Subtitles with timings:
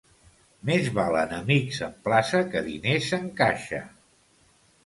[0.69, 3.83] Més valen amics en plaça que diners en caixa.